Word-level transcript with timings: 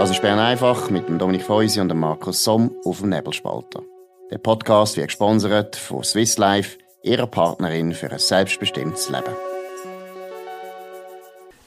Das 0.00 0.10
ist 0.10 0.22
Bern 0.22 0.38
einfach 0.38 0.88
mit 0.88 1.08
dem 1.08 1.18
Dominik 1.18 1.42
Feusi 1.42 1.78
und 1.78 1.90
dem 1.90 2.00
Markus 2.00 2.42
Somm 2.42 2.74
auf 2.86 3.00
dem 3.00 3.10
Nebelspalter. 3.10 3.82
Der 4.30 4.38
Podcast 4.38 4.96
wird 4.96 5.08
gesponsert 5.08 5.76
von 5.76 6.02
Swiss 6.02 6.38
Life, 6.38 6.78
ihrer 7.02 7.26
Partnerin 7.26 7.92
für 7.92 8.10
ein 8.10 8.18
selbstbestimmtes 8.18 9.10
Leben. 9.10 9.34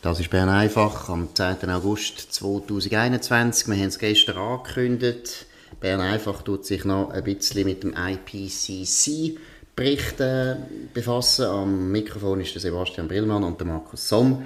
Das 0.02 0.20
ist 0.20 0.32
Bern 0.32 0.50
einfach 0.50 1.10
am 1.10 1.30
10. 1.32 1.70
August 1.70 2.34
2021. 2.34 3.68
Wir 3.68 3.76
haben 3.76 3.90
es 3.90 4.00
gestern 4.00 4.38
angekündigt. 4.38 5.46
Bern 5.80 6.02
einfach 6.02 6.42
tut 6.42 6.66
sich 6.66 6.86
noch 6.86 7.12
ein 7.12 7.24
bisschen 7.24 7.66
mit 7.66 7.84
dem 7.84 7.94
IPCC 7.96 9.38
Bericht 9.76 10.20
äh, 10.22 10.56
befassen. 10.92 11.46
Am 11.46 11.92
Mikrofon 11.92 12.42
ist 12.42 12.56
der 12.56 12.64
Sebastian 12.64 13.08
Brillmann 13.08 13.44
und 13.44 13.60
der 13.60 13.68
Markus 13.68 14.10
Somm. 14.10 14.44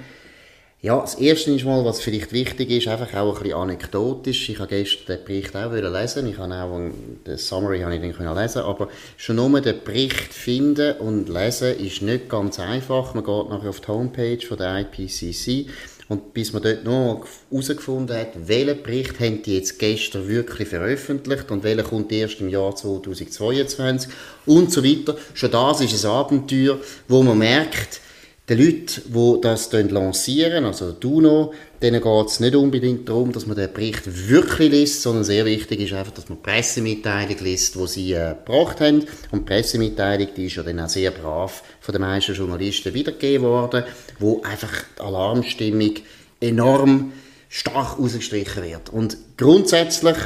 Ja, 0.80 1.00
das 1.00 1.16
Erste 1.16 1.50
ist 1.50 1.64
mal, 1.64 1.84
was 1.84 2.00
vielleicht 2.00 2.32
wichtig 2.32 2.70
ist, 2.70 2.86
einfach 2.86 3.12
auch 3.14 3.34
ein 3.34 3.42
bisschen 3.42 3.58
anekdotisch. 3.58 4.48
Ich 4.48 4.60
habe 4.60 4.68
gestern 4.68 5.16
den 5.16 5.24
Bericht 5.24 5.56
auch 5.56 5.72
lesen 5.72 6.28
ich 6.28 6.38
habe 6.38 6.54
auch 6.54 6.78
den 7.26 7.36
Summary 7.36 7.80
habe 7.80 7.96
ich 7.96 8.00
dann 8.00 8.12
können 8.12 8.36
lesen, 8.36 8.62
aber 8.62 8.86
schon 9.16 9.34
nur 9.34 9.60
den 9.60 9.82
Bericht 9.82 10.32
finden 10.32 10.96
und 10.98 11.28
lesen 11.28 11.76
ist 11.80 12.02
nicht 12.02 12.28
ganz 12.28 12.60
einfach. 12.60 13.12
Man 13.14 13.24
geht 13.24 13.50
nachher 13.50 13.70
auf 13.70 13.80
die 13.80 13.88
Homepage 13.88 14.46
von 14.46 14.56
der 14.56 14.78
IPCC 14.78 15.66
und 16.06 16.32
bis 16.32 16.52
man 16.52 16.62
dort 16.62 16.84
noch 16.84 17.26
herausgefunden 17.50 18.16
hat, 18.16 18.46
welchen 18.46 18.80
Bericht 18.84 19.18
haben 19.18 19.42
die 19.42 19.56
jetzt 19.56 19.80
gestern 19.80 20.28
wirklich 20.28 20.68
veröffentlicht 20.68 21.50
und 21.50 21.64
welcher 21.64 21.82
kommt 21.82 22.12
erst 22.12 22.40
im 22.40 22.50
Jahr 22.50 22.76
2022 22.76 24.12
und 24.46 24.70
so 24.70 24.84
weiter. 24.84 25.16
Schon 25.34 25.50
das 25.50 25.80
ist 25.80 26.04
ein 26.04 26.10
Abenteuer, 26.12 26.78
wo 27.08 27.24
man 27.24 27.36
merkt, 27.36 28.00
den 28.48 28.58
Leuten, 28.58 29.02
die 29.06 29.40
das 29.42 29.70
lancieren, 29.72 30.64
also 30.64 30.92
DUNO, 30.92 31.52
denen 31.82 32.02
geht 32.02 32.26
es 32.26 32.40
nicht 32.40 32.56
unbedingt 32.56 33.08
darum, 33.08 33.30
dass 33.30 33.46
man 33.46 33.56
den 33.56 33.72
Bericht 33.72 34.28
wirklich 34.28 34.70
liest, 34.70 35.02
sondern 35.02 35.24
sehr 35.24 35.44
wichtig 35.44 35.80
ist 35.80 35.92
einfach, 35.92 36.12
dass 36.12 36.28
man 36.30 36.38
die 36.38 36.50
Pressemitteilung 36.50 37.36
liest, 37.40 37.74
die 37.74 37.86
sie 37.86 38.12
äh, 38.14 38.34
gebracht 38.34 38.80
haben. 38.80 39.04
Und 39.30 39.40
die 39.40 39.44
Pressemitteilung, 39.44 40.28
die 40.34 40.46
ist 40.46 40.56
ja 40.56 40.62
dann 40.62 40.80
auch 40.80 40.88
sehr 40.88 41.10
brav 41.10 41.62
von 41.80 41.92
den 41.92 42.00
meisten 42.00 42.34
Journalisten 42.34 42.94
wiedergegeben 42.94 43.46
worden, 43.46 43.84
wo 44.18 44.40
einfach 44.42 44.72
die 44.96 45.02
Alarmstimmung 45.02 45.94
enorm 46.40 47.12
stark 47.50 47.98
ausgestrichen 47.98 48.62
wird. 48.62 48.88
Und 48.90 49.16
grundsätzlich, 49.36 50.16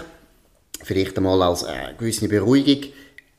vielleicht 0.83 1.17
einmal 1.17 1.43
als 1.43 1.65
äh, 1.65 1.95
gewisse 1.99 2.29
Beruhigung, 2.29 2.93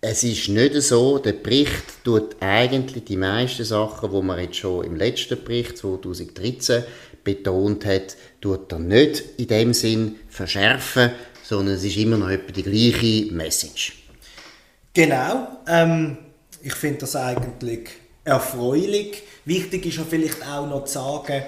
es 0.06 0.22
ist 0.22 0.50
nicht 0.50 0.74
so, 0.82 1.18
der 1.18 1.32
Bericht 1.32 2.04
tut 2.04 2.36
eigentlich 2.42 3.06
die 3.06 3.16
meisten 3.16 3.64
Sachen, 3.64 4.12
die 4.12 4.22
man 4.22 4.38
jetzt 4.38 4.58
schon 4.58 4.84
im 4.84 4.98
letzten 4.98 5.42
Bericht 5.42 5.78
2013 5.78 6.84
betont 7.24 7.86
hat, 7.86 8.18
tut 8.42 8.70
er 8.74 8.80
nicht 8.80 9.24
in 9.38 9.48
dem 9.48 9.74
Sinn 9.74 10.18
verschärfen, 10.28 11.12
sondern 11.42 11.76
es 11.76 11.86
ist 11.86 11.96
immer 11.96 12.18
noch 12.18 12.30
etwa 12.30 12.52
die 12.52 12.64
gleiche 12.64 13.34
Message. 13.34 14.04
Genau. 14.94 15.48
Ähm, 15.68 16.18
ich 16.62 16.76
finde 16.76 17.00
das 17.00 17.16
eigentlich 17.16 17.88
erfreulich. 18.26 19.24
Wichtig 19.46 19.86
ist 19.86 19.98
ja 20.00 20.04
vielleicht 20.04 20.46
auch 20.46 20.68
noch 20.68 20.84
zu 20.84 20.96
sagen, 20.96 21.44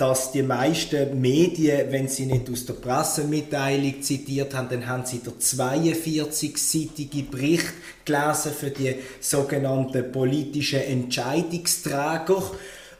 dass 0.00 0.32
die 0.32 0.42
meisten 0.42 1.20
Medien, 1.20 1.92
wenn 1.92 2.08
sie 2.08 2.24
nicht 2.24 2.48
aus 2.48 2.64
der 2.64 2.72
Pressemitteilung 2.72 4.00
zitiert 4.00 4.54
haben, 4.54 4.70
dann 4.70 4.86
haben 4.86 5.04
sie 5.04 5.18
den 5.18 5.34
42-seitigen 5.34 7.30
Bericht 7.30 7.74
gelesen 8.06 8.52
für 8.58 8.70
die 8.70 8.94
sogenannten 9.20 10.10
politischen 10.10 10.80
Entscheidungsträger. 10.80 12.42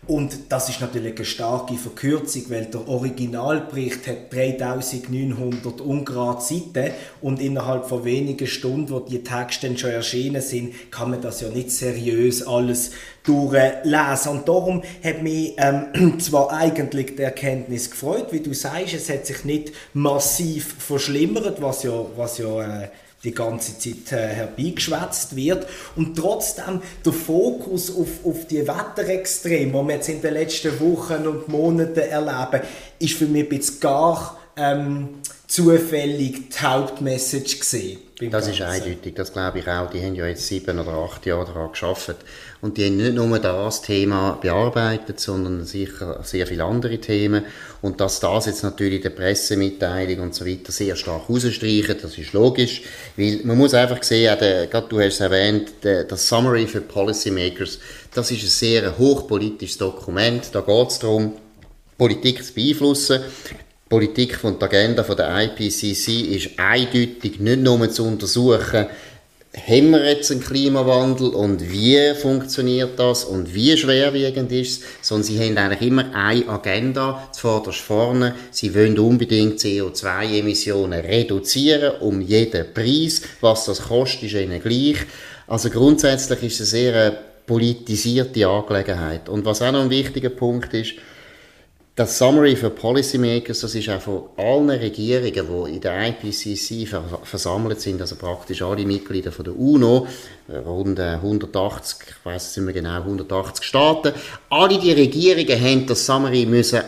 Und 0.07 0.51
das 0.51 0.71
ist 0.71 0.81
natürlich 0.81 1.15
eine 1.15 1.25
starke 1.27 1.75
Verkürzung, 1.75 2.45
weil 2.49 2.65
der 2.65 2.89
Originalbericht 2.89 4.07
hat 4.07 4.33
3900 4.33 5.81
ungerade 5.83 6.41
Seiten 6.41 6.93
und 7.21 7.41
innerhalb 7.41 7.87
von 7.87 8.05
wenigen 8.05 8.47
Stunden, 8.47 8.91
wo 8.91 9.01
die 9.01 9.23
Texte 9.23 9.77
schon 9.77 9.91
erschienen 9.91 10.41
sind, 10.41 10.91
kann 10.91 11.11
man 11.11 11.21
das 11.21 11.43
ja 11.43 11.49
nicht 11.51 11.71
seriös 11.71 12.47
alles 12.47 12.93
durchlesen. 13.25 14.33
Und 14.33 14.49
darum 14.49 14.83
hat 15.05 15.23
mich 15.23 15.55
ähm, 15.59 16.19
zwar 16.19 16.51
eigentlich 16.51 17.17
die 17.17 17.23
Erkenntnis 17.23 17.91
gefreut, 17.91 18.29
wie 18.31 18.41
du 18.41 18.55
sagst, 18.55 18.95
es 18.95 19.11
hat 19.11 19.27
sich 19.27 19.45
nicht 19.45 19.73
massiv 19.93 20.77
verschlimmert, 20.79 21.61
was 21.61 21.83
ja, 21.83 22.07
was 22.17 22.39
ja 22.39 22.85
äh, 22.85 22.89
die 23.23 23.33
ganze 23.33 23.79
Zeit 23.79 24.13
äh, 24.13 24.29
herbeigeschwätzt 24.29 25.37
wird. 25.37 25.67
Und 25.97 26.17
trotzdem 26.17 26.81
der 27.05 27.13
Fokus 27.13 27.95
auf, 27.95 28.25
auf 28.25 28.47
die 28.47 28.67
Wetterextreme, 28.67 29.73
die 29.73 29.89
wir 29.89 29.95
jetzt 29.95 30.09
in 30.09 30.23
den 30.23 30.35
letzten 30.35 30.81
Wochen 30.81 31.27
und 31.27 31.49
Monaten 31.49 31.99
erleben, 31.99 32.63
ist 32.99 33.15
für 33.15 33.27
mich 33.27 33.53
jetzt 33.53 33.81
gar 33.81 34.40
ähm, 34.57 35.21
zufällig 35.47 36.51
die 36.51 36.59
Hauptmessage 36.61 37.59
gesehen. 37.59 37.99
Das 38.31 38.47
ist 38.47 38.61
eindeutig, 38.61 39.15
das 39.15 39.33
glaube 39.33 39.61
ich 39.61 39.69
auch. 39.69 39.89
Die 39.91 40.05
haben 40.05 40.15
ja 40.15 40.27
jetzt 40.27 40.47
sieben 40.47 40.79
oder 40.79 40.93
acht 40.93 41.25
Jahre 41.25 41.47
daran 41.47 41.73
geschafft. 41.73 42.17
Und 42.61 42.77
die 42.77 42.85
haben 42.85 42.99
nicht 42.99 43.15
nur 43.15 43.39
das 43.39 43.81
Thema 43.81 44.39
bearbeitet, 44.43 45.19
sondern 45.19 45.65
sicher 45.65 46.21
sehr 46.23 46.47
viele 46.47 46.65
andere 46.65 46.99
Themen. 46.99 47.47
Und 47.81 48.01
dass 48.01 48.21
das 48.21 48.45
jetzt 48.45 48.63
natürlich 48.63 48.97
in 48.97 49.03
der 49.05 49.11
Pressemitteilung 49.11 50.21
und 50.21 50.35
so 50.35 50.45
weiter 50.45 50.71
sehr 50.71 50.97
stark 50.97 51.31
rausstreichen, 51.31 51.97
das 52.01 52.19
ist 52.19 52.35
logisch. 52.35 52.83
Weil 53.17 53.41
man 53.45 53.57
muss 53.57 53.73
einfach 53.73 54.03
sehen, 54.03 54.37
der, 54.39 54.67
gerade 54.67 54.89
du 54.89 55.01
hast 55.01 55.15
es 55.15 55.21
erwähnt, 55.21 55.73
der, 55.83 56.05
das 56.05 56.29
Summary 56.29 56.67
für 56.67 56.83
Policymakers, 56.83 57.79
das 58.13 58.31
ist 58.31 58.43
ein 58.43 58.49
sehr 58.49 58.99
hochpolitisches 58.99 59.79
Dokument. 59.79 60.51
Da 60.53 60.61
geht 60.61 60.89
es 60.89 60.99
darum, 60.99 61.33
Politik 61.97 62.45
zu 62.45 62.53
beeinflussen. 62.53 63.21
Politik 63.91 64.39
und 64.45 64.63
die 64.63 64.65
Agenda 64.65 65.03
der 65.03 65.43
IPCC 65.43 66.35
ist 66.35 66.51
eindeutig 66.59 67.41
nicht 67.41 67.61
nur 67.61 67.91
zu 67.91 68.05
untersuchen, 68.05 68.87
haben 69.53 69.91
wir 69.91 70.09
jetzt 70.09 70.31
einen 70.31 70.41
Klimawandel 70.41 71.31
und 71.31 71.73
wie 71.73 72.15
funktioniert 72.15 72.97
das 72.97 73.25
und 73.25 73.53
wie 73.53 73.77
schwerwiegend 73.77 74.53
ist 74.53 74.83
es, 74.83 74.89
sondern 75.03 75.25
sie 75.25 75.41
haben 75.41 75.59
eigentlich 75.59 75.89
immer 75.89 76.15
eine 76.15 76.49
Agenda 76.49 77.29
zuvorderst 77.33 77.81
vorne. 77.81 78.37
Sie 78.53 78.73
wollen 78.77 78.97
unbedingt 78.97 79.59
CO2-Emissionen 79.59 81.01
reduzieren, 81.01 81.95
um 81.99 82.21
jeden 82.21 82.73
Preis. 82.73 83.23
Was 83.41 83.65
das 83.65 83.83
kostet, 83.83 84.23
ist 84.23 84.35
ihnen 84.35 84.63
gleich. 84.63 84.99
Also 85.49 85.69
grundsätzlich 85.69 86.45
ist 86.45 86.61
es 86.61 86.73
eine 86.73 86.83
sehr 86.83 87.19
politisierte 87.45 88.47
Angelegenheit. 88.47 89.29
Und 89.29 89.45
was 89.45 89.63
auch 89.63 89.73
noch 89.73 89.83
ein 89.83 89.91
wichtiger 89.91 90.31
Punkt 90.31 90.73
ist, 90.75 90.93
das 92.01 92.17
Summary 92.17 92.57
für 92.57 92.71
Policymakers, 92.71 93.61
das 93.61 93.75
ist 93.75 93.91
auch 93.91 94.01
von 94.01 94.23
allen 94.39 94.71
Regierungen, 94.71 95.67
die 95.67 95.75
in 95.75 95.81
der 95.83 96.09
IPCC 96.09 96.89
versammelt 97.25 97.83
sind, 97.83 98.01
also 98.01 98.17
praktisch 98.17 98.63
alle 98.63 98.87
Mitglieder 98.87 99.31
von 99.31 99.45
der 99.45 99.55
UNO, 99.55 100.07
äh, 100.49 100.57
rund 100.57 100.99
180, 100.99 101.99
ich 102.09 102.25
weiß 102.25 102.57
nicht 102.57 102.65
mehr 102.65 102.73
genau, 102.73 102.97
180 103.01 103.63
Staaten, 103.63 104.15
alle 104.49 104.79
die 104.79 104.93
Regierungen 104.93 105.61
haben 105.61 105.87
das 105.87 106.07
Summary 106.07 106.47
müssen 106.47 106.81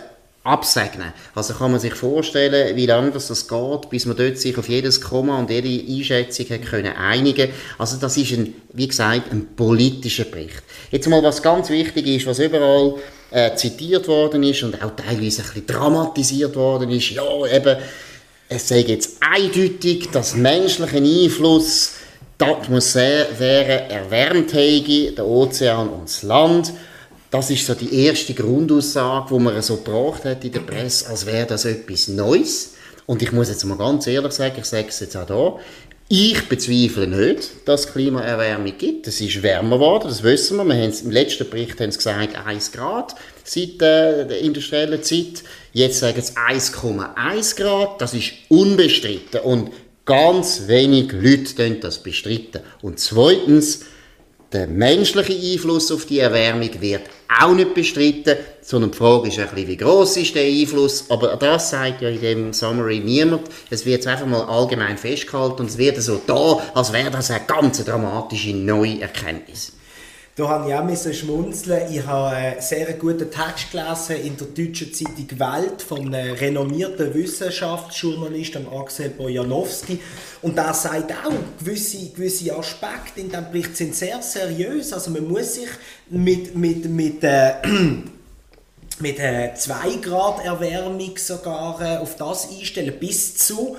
absegnen. 0.45 1.13
Also 1.35 1.55
kann 1.55 1.71
man 1.71 1.81
sich 1.81 1.95
vorstellen, 1.95 2.75
wie 2.77 2.87
lange 2.87 3.13
das, 3.13 3.49
geht, 3.49 3.91
bis 3.91 4.07
man 4.07 4.17
dort 4.17 4.39
sich 4.39 4.59
auf 4.59 4.69
jedes 4.69 5.01
Komma 5.01 5.39
und 5.39 5.51
jede 5.51 5.69
Einschätzung 5.69 6.47
hat 6.51 6.63
können 6.63 6.97
einigen. 6.97 7.51
Also 7.79 7.97
das 7.97 8.17
ist 8.17 8.33
ein, 8.33 8.55
wie 8.73 8.89
gesagt, 8.89 9.31
ein 9.31 9.55
politischer 9.55 10.25
Bericht. 10.25 10.63
Jetzt 10.91 11.09
mal 11.09 11.23
was 11.23 11.43
ganz 11.43 11.71
wichtig 11.71 12.07
ist, 12.09 12.27
was 12.27 12.41
überall 12.41 12.97
äh, 13.31 13.55
zitiert 13.55 14.09
worden 14.09 14.43
ist 14.43 14.63
und 14.65 14.83
auch 14.83 14.97
teilweise 14.97 15.43
ein 15.43 15.49
bisschen 15.49 15.67
dramatisiert 15.67 16.57
worden 16.57 16.91
ist. 16.91 17.11
Ja, 17.11 17.47
eben, 17.47 17.77
es 18.49 18.69
sei 18.69 18.81
jetzt 18.81 19.19
eindeutig, 19.21 20.11
dass 20.11 20.35
menschlicher 20.35 20.97
Einfluss 20.97 21.93
die 22.41 22.45
Atmosphäre 22.45 23.89
erwärmt 23.89 24.53
habe, 24.53 25.13
der 25.13 25.25
Ozean 25.25 25.89
und 25.89 26.09
das 26.09 26.23
Land. 26.25 26.73
Das 27.33 27.49
ist 27.49 27.65
so 27.65 27.73
die 27.75 28.05
erste 28.05 28.35
Grundaussage, 28.35 29.35
die 29.35 29.41
man 29.41 29.63
so 29.63 29.79
gebracht 29.79 30.27
hat 30.27 30.45
in 30.45 30.53
der 30.53 30.61
Presse, 30.61 31.09
als 31.09 31.25
wäre 31.25 31.47
das 31.47 31.65
etwas 31.65 32.09
Neues. 32.09 32.75
Und 33.07 33.23
ich 33.23 33.33
muss 33.33 33.49
jetzt 33.49 33.65
mal 33.65 33.79
ganz 33.79 34.07
ehrlich 34.07 34.33
sagen, 34.33 34.57
ich 34.59 34.67
sage 34.67 34.89
es 34.89 35.01
jetzt 35.01 35.17
auch 35.17 35.27
hier, 35.27 35.61
ich 36.11 36.47
bezweifle 36.47 37.07
nicht, 37.07 37.49
dass 37.65 37.87
es 37.87 37.93
Klimaerwärmung 37.95 38.75
gibt. 38.77 39.07
Es 39.07 39.19
ist 39.23 39.43
wärmer 39.43 39.77
geworden, 39.77 40.09
das 40.09 40.23
wissen 40.23 40.59
wir. 40.59 40.67
wir 40.67 40.75
haben 40.75 40.93
Im 40.93 41.11
letzten 41.11 41.49
Bericht 41.49 41.81
haben 41.81 41.91
sie 41.91 41.97
gesagt 41.97 42.37
1 42.37 42.71
Grad 42.71 43.15
seit 43.45 43.81
äh, 43.81 44.27
der 44.27 44.41
industriellen 44.41 45.03
Zeit. 45.03 45.43
Jetzt 45.73 46.01
sagen 46.01 46.21
sie 46.21 46.35
1,1 46.35 47.57
Grad. 47.57 47.99
Das 48.03 48.13
ist 48.13 48.33
unbestritten. 48.51 49.41
Und 49.41 49.71
ganz 50.05 50.65
wenig 50.67 51.13
Leute 51.13 51.77
das 51.81 52.03
bestreiten. 52.03 52.61
Und 52.83 53.01
zweitens, 53.01 53.87
der 54.53 54.67
menschliche 54.67 55.33
Einfluss 55.33 55.91
auf 55.91 56.05
die 56.05 56.19
Erwärmung 56.19 56.71
wird 56.83 57.05
auch 57.41 57.55
nicht 57.55 57.75
bestritten, 57.75 58.37
sondern 58.61 58.91
die 58.91 58.99
Frage 58.99 59.29
ist 59.29 59.39
ein 59.39 59.49
bisschen, 59.49 59.69
wie 59.69 59.77
groß 59.77 60.17
ist 60.17 60.35
der 60.35 60.45
Einfluss, 60.45 61.05
aber 61.09 61.37
das 61.37 61.71
sagt 61.71 62.03
ja 62.03 62.09
in 62.09 62.21
dem 62.21 62.53
Summary 62.53 63.01
niemand. 63.01 63.49
Es 63.71 63.85
wird 63.87 64.07
einfach 64.07 64.27
mal 64.27 64.43
allgemein 64.43 64.99
festgehalten 64.99 65.63
und 65.63 65.71
es 65.71 65.79
wird 65.79 66.01
so 66.01 66.21
da, 66.27 66.61
als 66.75 66.93
wäre 66.93 67.11
das 67.11 67.31
eine 67.31 67.45
ganz 67.47 67.85
dramatische 67.85 68.55
neue 68.55 69.01
Erkenntnis. 69.01 69.73
Da 70.35 70.49
habe 70.49 70.71
ich 70.71 70.75
auch 70.75 70.83
müssen 70.83 71.13
schmunzeln. 71.13 71.93
Ich 71.93 72.07
habe 72.07 72.35
einen 72.35 72.61
sehr 72.63 72.91
guten 72.95 73.31
Text 73.31 73.71
gelesen 73.71 74.17
in 74.17 74.35
der 74.39 74.47
deutschen 74.47 74.91
Zeitung 74.91 75.39
Welt 75.39 75.83
von 75.83 76.15
einem 76.15 76.35
renommierten 76.35 77.13
Wissenschaftsjournalisten 77.13 78.67
Axel 78.73 79.11
Bojanowski. 79.11 80.01
Und 80.41 80.57
der 80.57 80.73
sagt 80.73 81.13
auch, 81.13 81.33
gewisse, 81.59 82.09
gewisse 82.15 82.57
Aspekte 82.57 83.21
in 83.21 83.29
diesem 83.29 83.51
Bericht 83.51 83.77
sind 83.77 83.95
sehr 83.95 84.23
seriös. 84.23 84.95
Also 84.95 85.11
man 85.11 85.29
muss 85.29 85.57
sich 85.57 85.69
mit, 86.09 86.57
mit, 86.57 86.87
mit 86.87 87.23
äh, 87.25 87.53
mit 89.01 89.19
2 89.19 89.97
Grad 90.01 90.47
Erwärmung 90.47 91.19
sogar 91.19 91.79
äh, 91.83 91.99
auf 91.99 92.17
das 92.17 92.49
einstellen, 92.49 92.95
bis 92.99 93.37
zu 93.37 93.77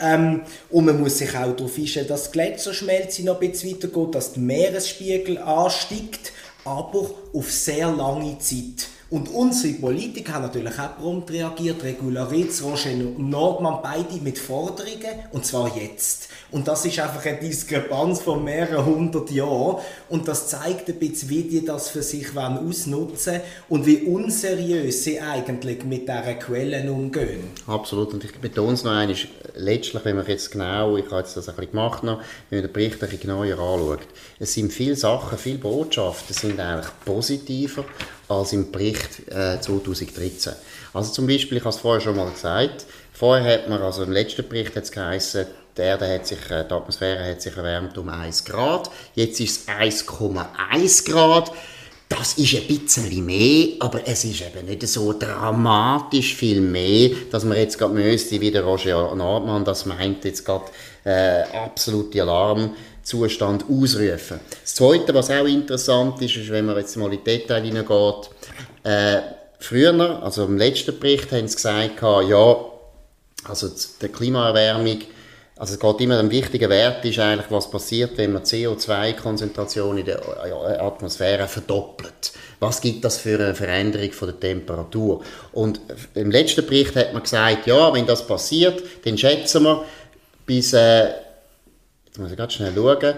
ähm, 0.00 0.42
und 0.70 0.84
man 0.86 1.00
muss 1.00 1.18
sich 1.18 1.30
auch 1.36 1.54
darauf 1.54 1.78
einstellen, 1.78 2.08
dass 2.08 2.30
die 2.30 2.32
Gletscherschmelze 2.32 3.24
noch 3.24 3.40
ein 3.40 3.50
bisschen 3.50 3.72
weitergeht, 3.72 4.14
dass 4.14 4.32
der 4.32 4.42
Meeresspiegel 4.42 5.38
ansteigt, 5.38 6.32
aber 6.64 7.10
auf 7.32 7.52
sehr 7.52 7.90
lange 7.90 8.38
Zeit. 8.38 8.88
Und 9.14 9.28
unsere 9.28 9.74
Politiker 9.74 10.32
haben 10.32 10.42
natürlich 10.42 10.76
auch 10.76 10.96
prompt 10.96 11.30
reagiert. 11.30 11.84
Regularitz, 11.84 12.60
Roger 12.64 12.90
Nordmann, 13.16 13.78
beide 13.80 14.20
mit 14.20 14.36
Forderungen, 14.40 15.20
und 15.30 15.46
zwar 15.46 15.70
jetzt. 15.76 16.30
Und 16.50 16.66
das 16.66 16.84
ist 16.84 16.98
einfach 16.98 17.24
eine 17.24 17.38
Diskrepanz 17.38 18.22
von 18.22 18.42
mehreren 18.42 18.84
hundert 18.84 19.30
Jahren. 19.30 19.76
Und 20.08 20.26
das 20.26 20.48
zeigt 20.48 20.88
ein 20.88 20.98
bisschen, 20.98 21.30
wie 21.30 21.44
die 21.44 21.64
das 21.64 21.90
für 21.90 22.02
sich 22.02 22.36
ausnutzen 22.36 23.34
wollen 23.34 23.42
und 23.68 23.86
wie 23.86 23.98
unseriös 23.98 25.04
sie 25.04 25.20
eigentlich 25.20 25.84
mit 25.84 26.08
diesen 26.08 26.38
Quellen 26.40 26.88
umgehen. 26.88 27.44
Absolut. 27.68 28.14
Und 28.14 28.24
ich 28.24 28.32
betone 28.32 28.72
es 28.72 28.82
noch 28.82 28.90
einmal, 28.90 29.14
letztlich, 29.54 30.04
wenn 30.04 30.16
man 30.16 30.26
jetzt 30.26 30.50
genau, 30.50 30.96
ich 30.96 31.06
habe 31.06 31.18
jetzt 31.18 31.36
das 31.36 31.48
ein 31.48 31.54
bisschen 31.54 31.70
gemacht, 31.70 32.02
noch, 32.02 32.20
wenn 32.50 32.58
man 32.58 32.68
den 32.68 32.72
Bericht 32.72 32.94
ein 32.94 33.08
bisschen 33.08 33.20
genauer 33.20 33.44
anschaut, 33.44 34.08
es 34.40 34.54
sind 34.54 34.72
viele 34.72 34.96
Sachen, 34.96 35.38
viele 35.38 35.58
Botschaften 35.58 36.34
sind 36.34 36.58
eigentlich 36.58 36.90
positiver 37.04 37.84
als 38.28 38.52
im 38.52 38.70
Bericht 38.70 39.28
äh, 39.28 39.60
2013. 39.60 40.52
Also 40.92 41.12
zum 41.12 41.26
Beispiel, 41.26 41.58
ich 41.58 41.64
habe 41.64 41.74
es 41.74 41.80
vorher 41.80 42.00
schon 42.00 42.16
mal 42.16 42.30
gesagt, 42.30 42.86
vorher 43.12 43.54
hat 43.54 43.68
man, 43.68 43.82
also 43.82 44.02
im 44.02 44.12
letzten 44.12 44.48
Bericht 44.48 44.74
hat 44.76 44.84
es 44.84 44.92
geheißen, 44.92 45.46
die 45.76 45.82
Erde 45.82 46.12
hat 46.12 46.26
sich, 46.26 46.38
äh, 46.50 46.64
die 46.64 46.72
Atmosphäre 46.72 47.30
hat 47.30 47.42
sich 47.42 47.56
erwärmt 47.56 47.98
um 47.98 48.08
1 48.08 48.44
Grad. 48.44 48.90
Jetzt 49.14 49.40
ist 49.40 49.68
es 49.68 49.68
1,1 49.68 51.10
Grad. 51.10 51.50
Das 52.08 52.34
ist 52.34 52.54
ein 52.54 52.66
bisschen 52.68 53.26
mehr, 53.26 53.68
aber 53.80 54.06
es 54.06 54.24
ist 54.24 54.42
eben 54.42 54.66
nicht 54.66 54.86
so 54.86 55.12
dramatisch 55.18 56.34
viel 56.34 56.60
mehr, 56.60 57.10
dass 57.30 57.44
man 57.44 57.56
jetzt 57.56 57.78
gerade 57.78 57.94
müsste, 57.94 58.40
wie 58.40 58.50
der 58.50 58.62
Roger 58.62 59.14
Nordmann 59.16 59.64
das 59.64 59.86
meint, 59.86 60.24
jetzt 60.24 60.44
gerade 60.44 60.66
äh, 61.04 61.42
absolute 61.56 62.22
Alarmzustand 63.04 63.64
ausrufen. 63.70 64.40
Das 64.62 64.74
Zweite, 64.74 65.14
was 65.14 65.30
auch 65.30 65.46
interessant 65.46 66.20
ist, 66.22 66.36
ist, 66.36 66.50
wenn 66.50 66.66
man 66.66 66.76
jetzt 66.76 66.96
mal 66.96 67.12
in 67.12 67.18
die 67.18 67.24
Details 67.24 67.64
hineingeht, 67.64 68.30
äh, 68.84 69.20
früher, 69.58 70.22
also 70.22 70.44
im 70.44 70.56
letzten 70.56 70.98
Bericht, 70.98 71.30
haben 71.32 71.46
sie 71.46 71.56
gesagt, 71.56 72.02
ja, 72.02 72.56
also 73.44 73.70
die 74.00 74.08
Klimaerwärmung 74.08 75.02
also 75.56 75.74
es 75.74 75.80
geht 75.80 76.00
immer, 76.00 76.18
ein 76.18 76.32
wichtiger 76.32 76.68
Wert 76.68 77.04
ist 77.04 77.20
eigentlich, 77.20 77.48
was 77.48 77.70
passiert, 77.70 78.18
wenn 78.18 78.32
man 78.32 78.42
CO2-Konzentration 78.42 79.98
in 79.98 80.04
der 80.04 80.20
Atmosphäre 80.82 81.46
verdoppelt. 81.46 82.32
Was 82.58 82.80
gibt 82.80 83.04
das 83.04 83.18
für 83.18 83.38
eine 83.38 83.54
Veränderung 83.54 84.10
von 84.10 84.28
der 84.30 84.40
Temperatur? 84.40 85.22
Und 85.52 85.80
im 86.14 86.32
letzten 86.32 86.66
Bericht 86.66 86.96
hat 86.96 87.12
man 87.12 87.22
gesagt, 87.22 87.68
ja, 87.68 87.94
wenn 87.94 88.04
das 88.04 88.26
passiert, 88.26 88.82
dann 89.04 89.16
schätzen 89.16 89.62
wir 89.62 89.84
bis, 90.44 90.72
äh, 90.72 91.10
jetzt 92.14 92.20
muss 92.20 92.30
ich 92.30 92.38
ganz 92.38 92.52
schnell 92.52 92.72
schauen, 92.76 93.14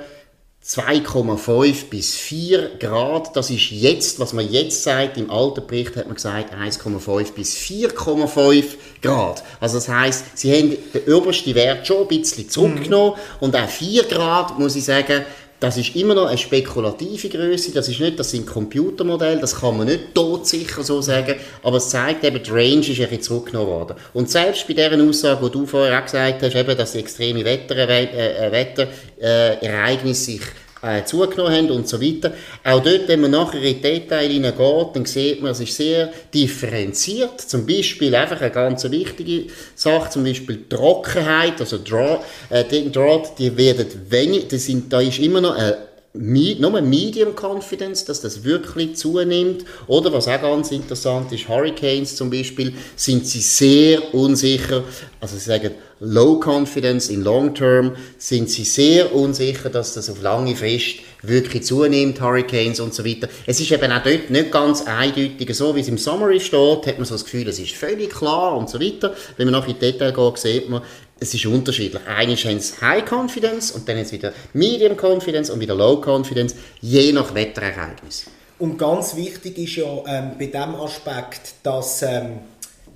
2,5 0.64 1.90
bis 1.90 2.16
4 2.16 2.78
Grad. 2.78 3.36
Das 3.36 3.50
ist 3.50 3.70
jetzt, 3.70 4.18
was 4.18 4.32
man 4.32 4.50
jetzt 4.50 4.82
sagt. 4.82 5.18
Im 5.18 5.30
alten 5.30 5.66
Bericht 5.66 5.96
hat 5.96 6.06
man 6.06 6.14
gesagt 6.14 6.54
1,5 6.54 7.34
bis 7.34 7.54
4,5 7.56 8.64
Grad. 9.02 9.44
Also 9.60 9.76
das 9.76 9.88
heißt, 9.90 10.38
sie 10.38 10.50
haben 10.50 10.76
den 10.94 11.14
obersten 11.14 11.54
Wert 11.54 11.86
schon 11.86 12.02
ein 12.02 12.08
bisschen 12.08 12.48
zurückgenommen 12.48 13.12
mhm. 13.16 13.44
und 13.44 13.54
auch 13.54 13.68
4 13.68 14.04
Grad, 14.04 14.58
muss 14.58 14.76
ich 14.76 14.84
sagen, 14.86 15.26
das 15.60 15.76
ist 15.78 15.96
immer 15.96 16.14
noch 16.14 16.26
eine 16.26 16.38
spekulative 16.38 17.28
Größe. 17.28 17.72
Das 17.72 17.88
ist 17.88 18.00
nicht, 18.00 18.18
das 18.18 18.30
sind 18.30 18.46
Computermodelle, 18.46 19.40
das 19.40 19.56
kann 19.56 19.78
man 19.78 19.86
nicht 19.86 20.14
todsicher 20.14 20.82
so 20.82 21.00
sagen, 21.00 21.36
aber 21.62 21.78
es 21.78 21.88
zeigt 21.88 22.24
eben, 22.24 22.42
die 22.42 22.50
Range 22.50 22.86
ist 22.86 23.00
ein 23.00 23.22
zurückgenommen 23.22 23.68
worden. 23.68 23.96
Und 24.12 24.30
selbst 24.30 24.66
bei 24.68 24.74
dieser 24.74 25.02
Aussage, 25.02 25.46
die 25.46 25.52
du 25.52 25.66
vorher 25.66 25.98
auch 25.98 26.04
gesagt 26.04 26.42
hast, 26.42 26.54
eben, 26.54 26.76
dass 26.76 26.94
extreme 26.94 27.44
Wetter, 27.44 27.76
äh, 27.76 28.52
Wetterereignisse 28.52 30.24
sich 30.24 30.42
äh, 30.82 31.04
zugenommen 31.04 31.52
haben 31.52 31.70
und 31.70 31.88
so 31.88 32.00
weiter. 32.00 32.32
Auch 32.64 32.82
dort, 32.82 33.08
wenn 33.08 33.20
man 33.20 33.30
nachher 33.30 33.62
in 33.62 33.76
die 33.76 33.80
Details 33.80 34.32
hineingeht, 34.32 34.88
dann 34.94 35.04
sieht 35.04 35.42
man, 35.42 35.52
es 35.52 35.60
ist 35.60 35.76
sehr 35.76 36.12
differenziert. 36.32 37.40
Zum 37.40 37.66
Beispiel 37.66 38.14
einfach 38.14 38.40
eine 38.40 38.50
ganz 38.50 38.84
wichtige 38.90 39.50
Sache, 39.74 40.10
zum 40.10 40.24
Beispiel 40.24 40.64
Trockenheit, 40.68 41.60
also 41.60 41.78
Drought, 41.78 42.24
äh, 42.50 42.64
die, 42.64 42.90
die 43.38 43.56
werden 43.56 43.86
wenig, 44.08 44.48
die 44.48 44.58
sind, 44.58 44.92
da 44.92 45.00
ist 45.00 45.18
immer 45.18 45.40
noch 45.40 45.56
eine 45.56 45.76
nur 46.18 46.80
Medium 46.80 47.34
Confidence, 47.34 48.04
dass 48.04 48.20
das 48.20 48.44
wirklich 48.44 48.96
zunimmt. 48.96 49.64
Oder 49.86 50.12
was 50.12 50.28
auch 50.28 50.40
ganz 50.40 50.70
interessant 50.70 51.32
ist, 51.32 51.48
Hurricanes 51.48 52.16
zum 52.16 52.30
Beispiel, 52.30 52.74
sind 52.96 53.26
sie 53.26 53.40
sehr 53.40 54.14
unsicher. 54.14 54.84
Also 55.20 55.36
sie 55.36 55.44
sagen 55.44 55.72
Low 55.98 56.38
Confidence 56.38 57.08
in 57.08 57.22
Long 57.22 57.54
Term, 57.54 57.96
sind 58.18 58.50
sie 58.50 58.64
sehr 58.64 59.14
unsicher, 59.14 59.70
dass 59.70 59.94
das 59.94 60.10
auf 60.10 60.20
lange 60.20 60.54
Frist 60.54 60.96
wirklich 61.22 61.64
zunimmt, 61.64 62.20
Hurricanes 62.20 62.80
und 62.80 62.92
so 62.92 63.02
weiter. 63.04 63.28
Es 63.46 63.60
ist 63.60 63.72
eben 63.72 63.90
auch 63.90 64.02
dort 64.02 64.28
nicht 64.28 64.52
ganz 64.52 64.82
eindeutig 64.82 65.54
so, 65.56 65.74
wie 65.74 65.80
es 65.80 65.88
im 65.88 65.96
Summary 65.96 66.38
steht, 66.38 66.86
hat 66.86 66.98
man 66.98 67.06
so 67.06 67.14
das 67.14 67.24
Gefühl, 67.24 67.48
es 67.48 67.58
ist 67.58 67.72
völlig 67.72 68.10
klar 68.10 68.56
und 68.58 68.68
so 68.68 68.78
weiter. 68.78 69.14
Wenn 69.38 69.46
man 69.50 69.60
nach 69.60 69.68
in 69.68 69.78
Detail 69.78 70.12
geht, 70.12 70.38
sieht 70.38 70.68
man, 70.68 70.82
es 71.18 71.32
ist 71.32 71.46
unterschiedlich. 71.46 72.02
Einige 72.06 72.48
haben 72.48 72.60
High 72.80 73.10
Confidence 73.10 73.70
und 73.70 73.88
dann 73.88 73.96
jetzt 73.98 74.12
wieder 74.12 74.32
Medium 74.52 74.96
Confidence 75.00 75.50
und 75.50 75.60
wieder 75.60 75.74
Low 75.74 76.00
Confidence, 76.04 76.54
je 76.80 77.12
nach 77.12 77.34
Wetterereignis. 77.34 78.26
Und 78.58 78.78
ganz 78.78 79.16
wichtig 79.16 79.58
ist 79.58 79.76
ja 79.76 79.84
ähm, 80.06 80.32
bei 80.38 80.46
diesem 80.46 80.74
Aspekt, 80.76 81.54
dass 81.62 82.02
ähm, 82.02 82.38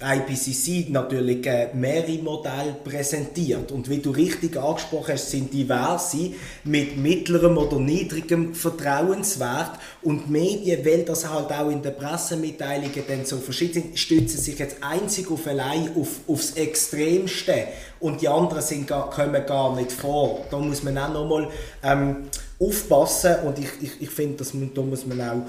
IPCC 0.02 0.88
natürlich 0.90 1.46
mehrere 1.74 2.18
Modelle 2.22 2.76
präsentiert. 2.82 3.70
Und 3.70 3.90
wie 3.90 3.98
du 3.98 4.10
richtig 4.10 4.56
angesprochen 4.56 5.12
hast, 5.12 5.30
sind 5.30 5.52
diverse 5.52 6.32
mit 6.64 6.96
mittlerem 6.96 7.58
oder 7.58 7.78
niedrigem 7.78 8.54
Vertrauenswert. 8.54 9.72
Und 10.02 10.30
Medien, 10.30 10.84
weil 10.84 11.04
das 11.04 11.28
halt 11.28 11.52
auch 11.52 11.70
in 11.70 11.82
den 11.82 11.94
Pressemitteilungen 11.94 13.04
dann 13.06 13.24
so 13.26 13.36
verschieden 13.36 13.74
sind, 13.74 13.98
stützen 13.98 14.40
sich 14.40 14.58
jetzt 14.58 14.78
einzig 14.80 15.30
auf 15.30 15.46
allein 15.46 15.90
auf, 15.94 16.08
aufs 16.26 16.52
Extremste. 16.52 17.66
Und 18.00 18.22
die 18.22 18.28
anderen 18.28 18.62
sind 18.62 18.86
gar, 18.86 19.10
kommen 19.10 19.44
gar 19.44 19.76
nicht 19.76 19.92
vor. 19.92 20.46
Da 20.50 20.58
muss 20.58 20.82
man 20.82 20.96
auch 20.96 21.12
nochmal 21.12 21.48
ähm, 21.82 22.28
aufpassen. 22.58 23.36
Und 23.44 23.58
ich, 23.58 23.68
ich, 23.82 24.00
ich 24.00 24.10
finde, 24.10 24.42
da 24.74 24.80
muss 24.80 25.06
man 25.06 25.20
auch 25.20 25.42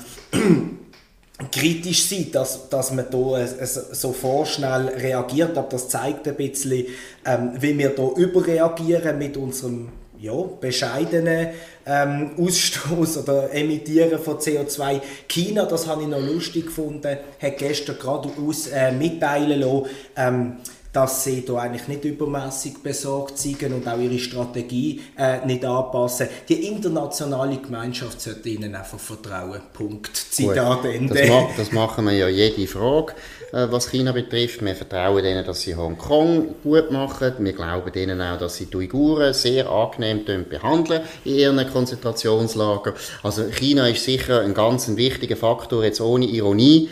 kritisch 1.52 2.08
sein, 2.08 2.32
dass, 2.32 2.70
dass 2.70 2.92
man 2.92 3.06
da 3.10 3.48
so 3.48 4.14
vorschnell 4.14 4.90
reagiert. 4.90 5.58
Aber 5.58 5.70
das 5.70 5.90
zeigt 5.90 6.28
ein 6.28 6.36
bisschen, 6.36 6.86
ähm, 7.26 7.54
wie 7.60 7.78
wir 7.78 7.90
da 7.90 8.10
überreagieren 8.16 9.18
mit 9.18 9.38
unserem 9.38 9.90
ja, 10.20 10.34
bescheidenen 10.34 11.48
ähm, 11.86 12.32
Ausstoß 12.38 13.18
oder 13.18 13.54
Emittieren 13.54 14.20
von 14.20 14.38
CO2. 14.38 15.02
China, 15.28 15.66
das 15.66 15.88
habe 15.88 16.04
ich 16.04 16.08
noch 16.08 16.22
lustig 16.22 16.68
gefunden, 16.68 17.18
hat 17.42 17.58
gestern 17.58 17.98
gerade 17.98 18.30
aus, 18.40 18.68
äh, 18.68 18.92
mitteilen 18.92 19.60
lassen, 19.60 19.86
ähm, 20.16 20.58
dass 20.94 21.24
sie 21.24 21.46
da 21.46 21.56
eigentlich 21.56 21.88
nicht 21.88 22.04
übermäßig 22.04 22.84
besorgt 22.84 23.38
sind 23.38 23.64
und 23.64 23.88
auch 23.88 23.98
ihre 23.98 24.20
Strategie 24.20 25.02
äh, 25.18 25.46
nicht 25.46 25.64
anpassen. 25.64 26.28
Die 26.50 26.68
internationale 26.68 27.58
Gemeinschaft 27.58 28.20
sollte 28.20 28.50
ihnen 28.50 28.76
einfach 28.76 29.00
vertrauen. 29.00 29.62
Punkt. 29.72 30.16
Zitat 30.16 30.84
Ende. 30.86 31.14
Das, 31.14 31.30
ma 31.30 31.48
das, 31.56 31.72
machen 31.72 32.06
wir 32.06 32.14
ja 32.14 32.28
jede 32.28 32.68
Frage, 32.68 33.14
äh, 33.54 33.68
was 33.70 33.90
China 33.90 34.12
betrifft. 34.12 34.64
Wir 34.64 34.76
vertrauen 34.76 35.24
ihnen, 35.24 35.46
dass 35.46 35.62
sie 35.62 35.76
Hongkong 35.76 36.56
gut 36.62 36.92
machen. 36.92 37.36
Wir 37.40 37.54
glauben 37.54 37.94
ihnen 37.94 38.22
auch, 38.22 38.38
dass 38.38 38.58
sie 38.58 38.66
die 38.66 38.76
Uiguren 38.76 39.34
sehr 39.34 39.70
angenehm 39.70 40.26
behandeln 40.50 41.02
in 41.24 41.36
ihren 41.36 41.72
Konzentrationslagern. 41.72 42.96
Also 43.24 43.44
China 43.50 43.88
ist 43.88 44.04
sicher 44.04 44.42
ein 44.42 44.54
ganz 44.54 44.94
wichtiger 44.96 45.38
Faktor, 45.38 45.86
jetzt 45.86 46.02
ohne 46.02 46.26
Ironie. 46.26 46.90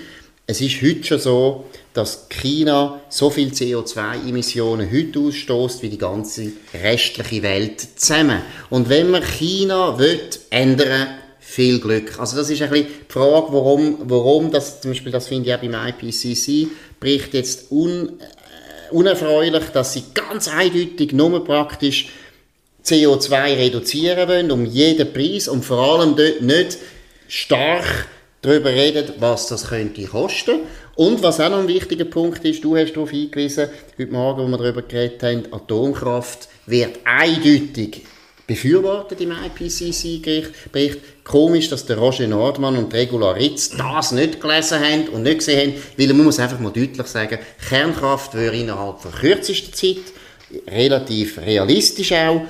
Es 0.51 0.61
ist 0.61 0.81
heute 0.81 1.03
schon 1.03 1.19
so, 1.19 1.65
dass 1.93 2.27
China 2.27 2.99
so 3.07 3.29
viel 3.29 3.49
CO2-Emissionen 3.49 4.91
heute 4.91 5.19
ausstößt 5.19 5.83
wie 5.83 5.89
die 5.89 5.99
ganze 5.99 6.53
restliche 6.73 7.43
Welt 7.43 7.79
zusammen. 7.97 8.41
Und 8.71 8.89
wenn 8.89 9.11
man 9.11 9.21
China 9.21 9.99
will 9.99 10.19
ändern 10.49 11.19
viel 11.39 11.79
Glück. 11.79 12.19
Also 12.19 12.35
das 12.35 12.49
ist 12.49 12.63
ein 12.63 12.71
bisschen 12.71 12.87
die 12.87 13.13
Frage, 13.13 13.53
warum, 13.53 13.97
warum 14.05 14.49
das, 14.49 14.81
zum 14.81 14.89
Beispiel, 14.89 15.11
das 15.11 15.27
finde 15.27 15.49
ich 15.49 15.55
auch 15.55 15.61
beim 15.61 15.75
IPCC, 15.75 16.67
bricht 16.99 17.35
jetzt 17.35 17.71
un, 17.71 18.19
äh, 18.19 18.91
unerfreulich, 18.91 19.65
dass 19.65 19.93
sie 19.93 20.05
ganz 20.15 20.47
eindeutig 20.47 21.11
nur 21.11 21.45
praktisch 21.45 22.09
CO2 22.83 23.55
reduzieren 23.55 24.27
wollen, 24.27 24.49
um 24.49 24.65
jeden 24.65 25.13
Preis 25.13 25.47
und 25.47 25.63
vor 25.63 25.99
allem 25.99 26.15
dort 26.15 26.41
nicht 26.41 26.79
stark 27.27 28.07
darüber 28.41 28.69
reden, 28.69 29.13
was 29.19 29.47
das 29.47 29.67
könnte 29.67 30.03
kosten. 30.03 30.61
Und 30.95 31.23
was 31.23 31.39
auch 31.39 31.49
noch 31.49 31.59
ein 31.59 31.67
wichtiger 31.67 32.05
Punkt 32.05 32.43
ist, 32.45 32.63
du 32.63 32.75
hast 32.75 32.93
darauf 32.93 33.11
hingewiesen, 33.11 33.69
heute 33.97 34.11
Morgen, 34.11 34.43
wo 34.43 34.47
wir 34.47 34.57
darüber 34.57 34.81
geredet 34.81 35.23
haben, 35.23 35.53
Atomkraft 35.53 36.49
wird 36.65 36.99
eindeutig 37.05 38.03
befürwortet 38.49 39.21
im 39.21 39.31
IPCC-Bericht. 39.31 40.99
Komisch, 41.23 41.69
dass 41.69 41.85
der 41.85 41.99
Roger 41.99 42.27
Nordmann 42.27 42.77
und 42.77 42.91
Regula 42.93 43.31
Ritz 43.31 43.69
das 43.77 44.11
nicht 44.11 44.41
gelesen 44.41 44.79
haben 44.79 45.07
und 45.09 45.21
nicht 45.21 45.37
gesehen 45.37 45.73
haben, 45.73 45.81
weil 45.97 46.07
man 46.07 46.25
muss 46.25 46.39
einfach 46.39 46.59
mal 46.59 46.71
deutlich 46.71 47.07
sagen, 47.07 47.37
Kernkraft 47.69 48.33
würde 48.33 48.57
innerhalb 48.57 49.01
von 49.01 49.11
kürzester 49.11 49.71
Zeit, 49.71 49.97
relativ 50.67 51.37
realistisch 51.37 52.11
auch, 52.11 52.41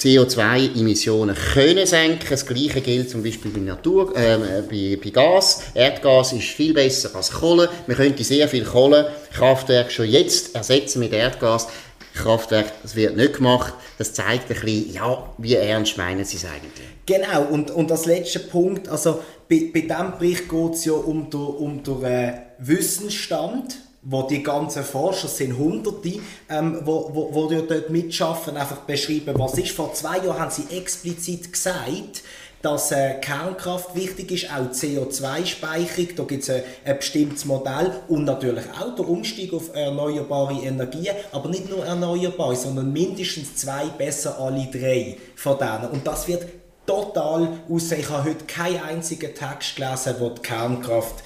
CO2-Emissionen 0.00 1.34
können 1.54 1.86
senken. 1.86 2.26
Das 2.28 2.44
Gleiche 2.44 2.80
gilt 2.80 3.10
zum 3.10 3.22
Beispiel 3.22 3.50
bei, 3.50 3.60
Natur, 3.60 4.14
äh, 4.16 4.62
bei, 4.68 4.98
bei 5.02 5.10
Gas. 5.10 5.62
Erdgas 5.74 6.32
ist 6.32 6.48
viel 6.48 6.74
besser 6.74 7.14
als 7.14 7.30
Kohle. 7.30 7.68
Man 7.86 7.96
könnte 7.96 8.22
sehr 8.22 8.48
viel 8.48 8.64
Kohlekraftwerke 8.64 9.90
schon 9.90 10.08
jetzt 10.08 10.54
ersetzen 10.54 11.00
mit 11.00 11.12
Erdgas. 11.12 11.68
Kraftwerk, 12.14 12.72
das 12.82 12.96
wird 12.96 13.16
nicht 13.16 13.34
gemacht. 13.34 13.74
Das 13.98 14.12
zeigt 14.12 14.50
ein 14.50 14.60
bisschen, 14.60 14.92
ja, 14.92 15.30
wie 15.38 15.54
ernst 15.54 15.96
meinen 15.96 16.24
Sie 16.24 16.36
es 16.36 16.44
eigentlich? 16.44 16.86
Genau, 17.06 17.44
und, 17.44 17.70
und 17.70 17.90
als 17.92 18.06
letzter 18.06 18.40
Punkt, 18.40 18.88
also 18.88 19.20
bei, 19.48 19.70
bei 19.72 19.80
diesem 19.82 20.12
Bericht 20.18 20.48
geht 20.48 20.74
es 20.74 20.84
ja 20.86 20.92
um 20.92 21.30
den, 21.30 21.40
um 21.40 22.04
äh, 22.04 22.32
Wissensstand 22.58 23.76
wo 24.08 24.22
die 24.22 24.42
ganzen 24.42 24.84
Forscher 24.84 25.26
sind 25.26 25.58
Hunderte, 25.58 26.20
ähm, 26.48 26.80
wo, 26.84 27.10
wo, 27.12 27.34
wo 27.34 27.46
dort 27.48 27.90
mitschaffen, 27.90 28.56
einfach 28.56 28.78
beschreiben, 28.78 29.34
was 29.36 29.58
ist. 29.58 29.72
Vor 29.72 29.92
zwei 29.94 30.18
Jahren 30.18 30.38
haben 30.38 30.50
sie 30.50 30.76
explizit 30.76 31.52
gesagt, 31.52 32.22
dass 32.62 32.92
äh, 32.92 33.14
Kernkraft 33.20 33.96
wichtig 33.96 34.30
ist, 34.30 34.50
auch 34.50 34.70
CO2-Speicherung, 34.70 36.08
da 36.16 36.22
gibt 36.22 36.42
es 36.44 36.50
ein, 36.50 36.62
ein, 36.84 36.96
bestimmtes 36.96 37.44
Modell 37.44 37.92
und 38.08 38.24
natürlich 38.24 38.64
auch 38.80 38.94
der 38.94 39.08
Umstieg 39.08 39.52
auf 39.52 39.74
erneuerbare 39.74 40.54
Energien, 40.54 41.14
aber 41.32 41.48
nicht 41.48 41.68
nur 41.68 41.84
erneuerbare, 41.84 42.54
sondern 42.54 42.92
mindestens 42.92 43.56
zwei, 43.56 43.86
besser 43.86 44.38
alle 44.38 44.68
drei 44.72 45.16
von 45.34 45.58
denen. 45.58 45.90
Und 45.90 46.06
das 46.06 46.28
wird 46.28 46.46
total 46.86 47.60
aussehen. 47.68 48.00
Ich 48.00 48.10
habe 48.10 48.30
heute 48.30 48.44
keinen 48.44 48.80
einzigen 48.80 49.34
Text 49.34 49.74
gelesen, 49.74 50.14
wo 50.20 50.30
die 50.30 50.42
Kernkraft 50.42 51.24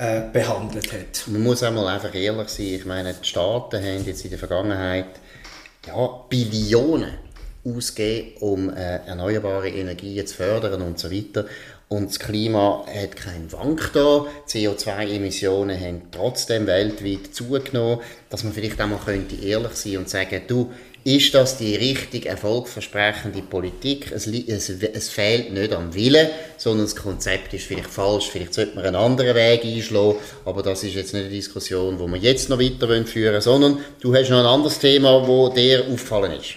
äh, 0.00 0.22
behandelt 0.32 0.92
hat. 0.94 1.24
Man 1.26 1.42
muss 1.42 1.62
einmal 1.62 1.86
einfach 1.86 2.14
ehrlich 2.14 2.48
sein, 2.48 2.66
ich 2.66 2.86
meine, 2.86 3.12
die 3.12 3.28
Staaten 3.28 3.84
haben 3.84 4.06
jetzt 4.06 4.24
in 4.24 4.30
der 4.30 4.38
Vergangenheit 4.38 5.20
ja, 5.86 6.06
Billionen 6.26 7.18
ausgegeben, 7.66 8.38
um 8.40 8.70
äh, 8.70 8.96
erneuerbare 9.06 9.68
Energien 9.68 10.26
zu 10.26 10.36
fördern 10.36 10.80
und 10.80 10.98
so 10.98 11.10
weiter. 11.10 11.44
Und 11.88 12.08
das 12.08 12.18
Klima 12.18 12.86
hat 12.86 13.14
keinen 13.14 13.52
Wank 13.52 13.92
da. 13.92 14.24
CO2-Emissionen 14.48 15.78
haben 15.78 16.02
trotzdem 16.12 16.66
weltweit 16.66 17.34
zugenommen. 17.34 18.00
Dass 18.30 18.42
man 18.42 18.54
vielleicht 18.54 18.80
auch 18.80 18.86
mal 18.86 19.00
könnte 19.04 19.34
ehrlich 19.34 19.72
sein 19.72 19.98
und 19.98 20.08
sagen, 20.08 20.40
du, 20.46 20.72
ist 21.04 21.34
das 21.34 21.56
die 21.56 21.76
richtig 21.76 22.26
erfolgversprechende 22.26 23.42
Politik. 23.42 24.12
Es, 24.12 24.26
es, 24.26 24.68
es, 24.68 25.08
fehlt 25.08 25.52
nicht 25.52 25.72
am 25.72 25.94
Willen, 25.94 26.28
sondern 26.58 26.86
das 26.86 26.96
Konzept 26.96 27.54
ist 27.54 27.64
vielleicht 27.64 27.88
falsch. 27.88 28.28
Vielleicht 28.30 28.54
sollte 28.54 28.76
man 28.76 28.84
einen 28.84 28.96
anderen 28.96 29.34
Weg 29.34 29.64
einschlagen, 29.64 30.16
aber 30.44 30.62
das 30.62 30.84
ist 30.84 30.94
jetzt 30.94 31.14
nicht 31.14 31.24
eine 31.24 31.32
Diskussion, 31.32 31.98
die 31.98 32.06
wir 32.06 32.18
jetzt 32.18 32.50
noch 32.50 32.58
weiter 32.58 32.86
führen 33.06 33.32
wollen, 33.32 33.40
sondern 33.40 33.78
du 34.00 34.14
hast 34.14 34.28
noch 34.28 34.40
ein 34.40 34.46
anderes 34.46 34.78
Thema, 34.78 35.20
das 35.26 35.54
dir 35.54 35.80
aufgefallen 35.80 36.32
ist. 36.32 36.54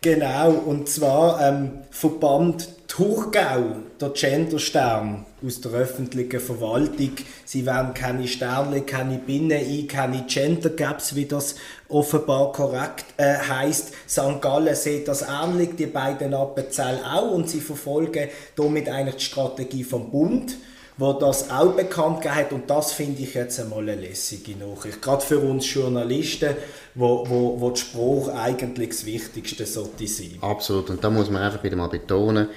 Genau, 0.00 0.50
und 0.50 0.88
zwar 0.88 1.40
ähm, 1.40 1.70
Verband 1.90 2.68
Thurgau, 2.88 3.76
der 4.00 4.10
Genderstern 4.10 5.26
aus 5.44 5.60
der 5.60 5.72
öffentlichen 5.72 6.40
Verwaltung. 6.40 7.12
Sie 7.44 7.66
wollen 7.66 7.94
keine 7.94 8.28
Sterne, 8.28 8.82
keine 8.82 9.18
Binnen 9.18 9.52
ein, 9.52 9.88
keine 9.88 10.24
Gender 10.26 10.70
Gaps, 10.70 11.14
wie 11.14 11.26
das 11.26 11.56
offenbar 11.88 12.52
korrekt 12.52 13.04
äh, 13.16 13.34
heißt. 13.34 13.92
St. 14.08 14.40
Gallen 14.40 14.74
sieht 14.74 15.08
das 15.08 15.22
ähnlich, 15.22 15.76
die 15.76 15.86
beiden 15.86 16.32
Appenzell 16.32 17.00
auch 17.04 17.32
und 17.32 17.50
sie 17.50 17.60
verfolgen 17.60 18.28
damit 18.54 18.88
eigentlich 18.88 19.16
die 19.16 19.24
Strategie 19.24 19.84
vom 19.84 20.10
Bund 20.10 20.56
wo 20.98 21.12
das 21.12 21.50
auch 21.50 21.72
bekannt 21.72 22.24
hat 22.24 22.52
und 22.52 22.70
das 22.70 22.92
finde 22.92 23.22
ich 23.22 23.34
jetzt 23.34 23.60
einmal 23.60 23.80
eine 23.80 23.96
lässige 23.96 24.56
Nachricht. 24.56 25.02
Gerade 25.02 25.24
für 25.24 25.38
uns 25.38 25.72
Journalisten, 25.72 26.56
wo, 26.94 27.28
wo, 27.28 27.60
wo 27.60 27.70
der 27.70 27.76
Spruch 27.76 28.28
eigentlich 28.28 28.88
das 28.90 29.04
Wichtigste 29.04 29.66
sollte 29.66 30.06
sein. 30.06 30.38
Absolut 30.40 30.88
und 30.90 31.04
da 31.04 31.10
muss 31.10 31.30
man 31.30 31.42
einfach 31.42 31.62
wieder 31.62 31.76
mal 31.76 31.88
betonen, 31.88 32.48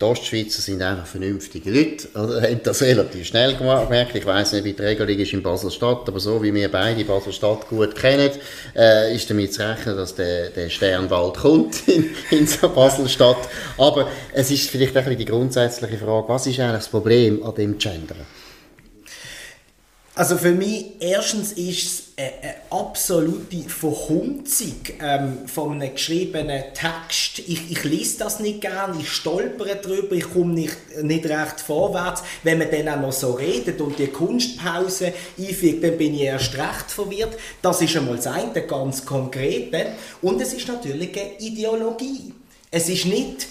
die 0.00 0.04
Ostschweizer 0.06 0.62
sind 0.62 0.80
einfach 0.80 1.06
vernünftige 1.06 1.70
Leute, 1.70 2.08
oder? 2.14 2.40
haben 2.50 2.60
das 2.62 2.80
relativ 2.80 3.26
schnell 3.26 3.54
gemerkt. 3.54 4.14
Ich 4.14 4.24
weiß 4.24 4.54
nicht, 4.54 4.64
wie 4.64 4.72
die 4.72 4.82
Regelung 4.82 5.18
ist 5.18 5.32
in 5.32 5.42
Basel-Stadt, 5.42 6.08
aber 6.08 6.20
so 6.20 6.42
wie 6.42 6.54
wir 6.54 6.70
beide 6.70 7.04
Basel-Stadt 7.04 7.68
gut 7.68 7.94
kennen, 7.94 8.30
äh, 8.74 9.14
ist 9.14 9.28
damit 9.28 9.52
zu 9.52 9.68
rechnen, 9.68 9.96
dass 9.96 10.14
der, 10.14 10.50
der 10.50 10.70
Stern 10.70 11.08
bald 11.08 11.36
kommt 11.36 11.76
in, 11.88 12.10
in 12.30 12.46
so 12.46 12.68
Basel-Stadt. 12.70 13.48
Aber 13.76 14.08
es 14.32 14.50
ist 14.50 14.70
vielleicht 14.70 14.96
ein 14.96 15.04
bisschen 15.04 15.18
die 15.18 15.26
grundsätzliche 15.26 15.98
Frage, 15.98 16.28
was 16.28 16.46
ist 16.46 16.58
eigentlich 16.60 16.76
das 16.76 16.88
Problem 16.88 17.42
an 17.42 17.54
dem 17.54 17.76
Gender? 17.76 18.16
Also 20.20 20.36
für 20.36 20.50
mich, 20.50 20.84
erstens 21.00 21.52
ist 21.52 21.82
es 21.82 22.02
eine, 22.18 22.30
eine 22.42 22.54
absolute 22.68 23.66
Verhunzung 23.70 24.74
ähm, 25.00 25.48
von 25.48 25.72
einem 25.72 25.94
geschriebenen 25.94 26.62
Text. 26.74 27.38
Ich, 27.38 27.70
ich 27.70 27.84
lese 27.84 28.18
das 28.18 28.38
nicht 28.38 28.60
gern, 28.60 29.00
ich 29.00 29.08
stolpere 29.08 29.76
drüber, 29.76 30.14
ich 30.14 30.30
komme 30.30 30.52
nicht, 30.52 30.76
nicht 31.00 31.24
recht 31.24 31.62
vorwärts. 31.62 32.22
Wenn 32.42 32.58
man 32.58 32.70
dann 32.70 32.88
auch 32.90 33.00
noch 33.00 33.12
so 33.12 33.32
redet 33.32 33.80
und 33.80 33.98
die 33.98 34.08
Kunstpause 34.08 35.14
einfügt, 35.38 35.84
dann 35.84 35.96
bin 35.96 36.12
ich 36.12 36.20
erst 36.20 36.52
recht 36.52 36.90
verwirrt. 36.90 37.38
Das 37.62 37.80
ist 37.80 37.96
einmal 37.96 38.16
das 38.16 38.26
eine, 38.26 38.66
ganz 38.66 39.06
konkrete. 39.06 39.86
Und 40.20 40.38
es 40.42 40.52
ist 40.52 40.68
natürlich 40.68 41.18
eine 41.18 41.38
Ideologie. 41.38 42.34
Es 42.70 42.90
ist 42.90 43.06
nicht 43.06 43.46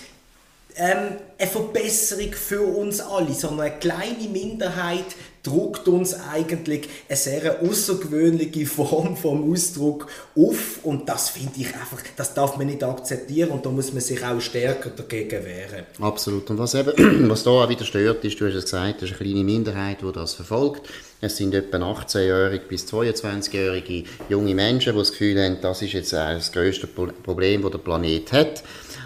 ähm, 0.79 1.17
eine 1.37 1.49
Verbesserung 1.49 2.31
für 2.31 2.61
uns 2.61 3.01
alle, 3.01 3.33
sondern 3.33 3.67
eine 3.67 3.79
kleine 3.79 4.29
Minderheit 4.31 5.05
druckt 5.43 5.87
uns 5.87 6.13
eigentlich 6.13 6.89
eine 7.07 7.17
sehr 7.17 7.61
außergewöhnliche 7.61 8.65
Form 8.65 9.15
vom 9.15 9.51
Ausdruck 9.51 10.07
auf 10.35 10.79
und 10.83 11.07
das 11.07 11.29
finde 11.29 11.53
ich 11.57 11.67
einfach, 11.67 12.01
das 12.15 12.33
darf 12.33 12.57
man 12.57 12.67
nicht 12.67 12.83
akzeptieren 12.83 13.49
und 13.49 13.65
da 13.65 13.69
muss 13.69 13.93
man 13.93 14.01
sich 14.01 14.23
auch 14.23 14.39
stärker 14.41 14.89
dagegen 14.89 15.45
wehren. 15.45 15.85
Absolut 15.99 16.49
und 16.49 16.57
was 16.57 16.75
eben, 16.75 17.29
was 17.29 17.43
da 17.43 17.51
auch 17.51 17.69
wieder 17.69 17.85
stört 17.85 18.23
ist, 18.25 18.39
du 18.39 18.47
hast 18.47 18.55
es 18.55 18.63
gesagt, 18.65 19.01
das 19.01 19.11
ist 19.11 19.19
eine 19.19 19.29
kleine 19.29 19.43
Minderheit, 19.43 19.97
die 20.01 20.11
das 20.11 20.33
verfolgt. 20.33 20.89
Es 21.21 21.37
sind 21.37 21.53
etwa 21.53 21.77
18-jährige 21.77 22.65
bis 22.65 22.85
22-jährige 22.87 24.03
junge 24.29 24.55
Menschen, 24.55 24.93
die 24.93 24.99
das 24.99 25.11
Gefühl 25.11 25.41
haben, 25.43 25.57
das 25.61 25.81
ist 25.81 25.93
jetzt 25.93 26.13
das 26.13 26.51
größte 26.51 26.87
Problem, 26.87 27.61
das 27.61 27.71
der 27.71 27.77
Planet 27.79 28.31
hat. 28.31 28.63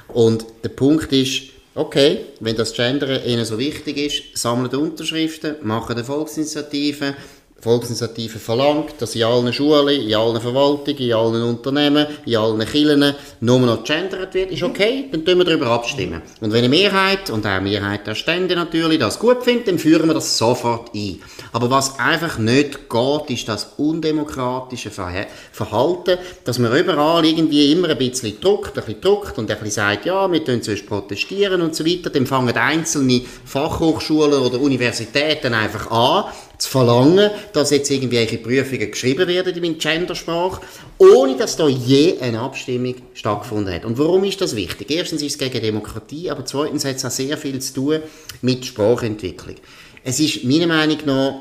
Und 0.09 0.45
der 0.63 0.69
Punkt 0.69 1.11
ist, 1.11 1.52
Okay, 1.75 2.25
wenn 2.39 2.55
das 2.55 2.73
Gender 2.73 3.25
Ihnen 3.25 3.45
so 3.45 3.57
wichtig 3.57 3.97
ist, 3.97 4.37
sammelt 4.37 4.75
Unterschriften, 4.75 5.55
machen 5.63 5.93
eine 5.93 6.03
Volksinitiative, 6.03 7.15
Volksinitiative 7.63 8.39
verlangt, 8.39 8.95
dass 8.99 9.15
in 9.15 9.23
allen 9.23 9.53
Schulen, 9.53 10.01
in 10.01 10.13
allen 10.13 10.41
Verwaltungen, 10.41 10.99
in 10.99 11.13
allen 11.13 11.43
Unternehmen, 11.43 12.07
in 12.25 12.35
allen 12.35 12.59
Kirchen 12.65 13.15
nur 13.39 13.59
noch 13.59 13.83
gendert 13.83 14.33
wird, 14.33 14.51
ist 14.51 14.63
okay, 14.63 15.07
dann 15.11 15.23
tun 15.23 15.37
wir 15.37 15.45
darüber 15.45 15.67
abstimmen. 15.67 16.21
Und 16.41 16.51
wenn 16.51 16.59
eine 16.59 16.69
Mehrheit, 16.69 17.29
und 17.29 17.45
auch 17.45 17.51
eine 17.51 17.61
Mehrheit 17.61 18.05
der 18.05 18.15
Stände 18.15 18.55
natürlich, 18.55 18.99
das 18.99 19.17
gut 19.17 19.43
findet, 19.43 19.67
dann 19.69 19.79
führen 19.79 20.07
wir 20.07 20.13
das 20.13 20.37
sofort 20.37 20.93
ein. 20.93 21.21
Aber 21.53 21.69
was 21.69 21.97
einfach 21.99 22.37
nicht 22.37 22.89
geht, 22.89 23.29
ist 23.29 23.47
das 23.47 23.73
undemokratische 23.77 24.91
Verhalten, 24.91 26.17
dass 26.43 26.59
man 26.59 26.77
überall 26.77 27.25
irgendwie 27.25 27.71
immer 27.71 27.89
ein 27.89 27.97
bisschen 27.97 28.39
druckt, 28.41 28.77
ein 28.77 28.83
bisschen 28.83 29.01
druckt 29.01 29.37
und 29.37 29.49
ein 29.49 29.57
bisschen 29.57 29.71
sagt, 29.71 30.05
ja, 30.05 30.29
wir 30.29 30.43
tun 30.43 30.61
zuerst 30.61 30.85
protestieren 30.85 31.61
und 31.61 31.75
so 31.75 31.85
weiter, 31.85 32.09
dann 32.09 32.27
fangen 32.27 32.55
einzelne 32.55 33.21
Fachhochschulen 33.45 34.41
oder 34.41 34.59
Universitäten 34.59 35.53
einfach 35.53 35.89
an, 35.91 36.25
zu 36.63 36.69
verlangen, 36.69 37.29
dass 37.53 37.71
jetzt 37.71 37.91
irgendwelche 37.91 38.37
Prüfungen 38.37 38.91
geschrieben 38.91 39.27
werden 39.27 39.63
in 39.63 39.77
Gendersprache, 39.77 40.61
ohne 40.97 41.35
dass 41.37 41.55
da 41.57 41.67
je 41.67 42.19
eine 42.19 42.39
Abstimmung 42.39 42.95
stattgefunden 43.13 43.73
hat. 43.73 43.85
Und 43.85 43.97
warum 43.97 44.23
ist 44.23 44.41
das 44.41 44.55
wichtig? 44.55 44.91
Erstens 44.91 45.21
ist 45.21 45.33
es 45.33 45.37
gegen 45.37 45.61
Demokratie, 45.61 46.29
aber 46.29 46.45
zweitens 46.45 46.85
hat 46.85 46.95
es 46.95 47.05
auch 47.05 47.11
sehr 47.11 47.37
viel 47.37 47.59
zu 47.59 47.73
tun 47.73 47.99
mit 48.41 48.65
Sprachentwicklung. 48.65 49.55
Es 50.03 50.19
ist 50.19 50.43
meiner 50.43 50.67
Meinung 50.67 50.97
nach 51.05 51.35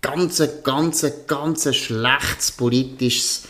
ganz, 0.00 0.42
ganz, 0.62 1.06
ganz 1.26 1.74
schlechtes 1.74 2.52
politisches 2.52 3.44